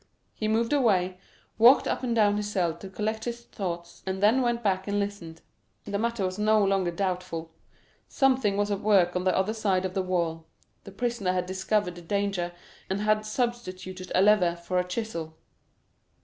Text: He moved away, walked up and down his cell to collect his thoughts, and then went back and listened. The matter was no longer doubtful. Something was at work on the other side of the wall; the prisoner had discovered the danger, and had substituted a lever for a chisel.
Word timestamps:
He 0.33 0.47
moved 0.47 0.73
away, 0.73 1.19
walked 1.59 1.87
up 1.87 2.01
and 2.01 2.15
down 2.15 2.37
his 2.37 2.49
cell 2.51 2.73
to 2.75 2.89
collect 2.89 3.25
his 3.25 3.43
thoughts, 3.43 4.01
and 4.07 4.19
then 4.19 4.41
went 4.41 4.63
back 4.63 4.87
and 4.87 4.97
listened. 4.99 5.41
The 5.85 5.99
matter 5.99 6.25
was 6.25 6.39
no 6.39 6.65
longer 6.65 6.89
doubtful. 6.89 7.51
Something 8.07 8.57
was 8.57 8.71
at 8.71 8.79
work 8.79 9.15
on 9.15 9.25
the 9.25 9.37
other 9.37 9.53
side 9.53 9.85
of 9.85 9.93
the 9.93 10.01
wall; 10.01 10.47
the 10.85 10.91
prisoner 10.91 11.33
had 11.33 11.45
discovered 11.45 11.93
the 11.93 12.01
danger, 12.01 12.51
and 12.89 13.01
had 13.01 13.27
substituted 13.27 14.11
a 14.15 14.23
lever 14.23 14.55
for 14.55 14.79
a 14.79 14.83
chisel. 14.87 15.37